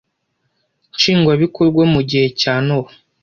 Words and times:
Nshingwabikorwa 0.95 1.83
mu 1.93 2.01
gihe 2.09 2.27
cya 2.39 2.53
nowa 2.65 2.91